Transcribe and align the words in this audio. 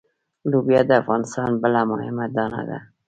لوبیا 0.51 0.81
د 0.89 0.91
افغانستان 1.01 1.49
بله 1.61 1.81
مهمه 1.91 2.25
دانه 2.35 2.61
ده. 2.69 2.79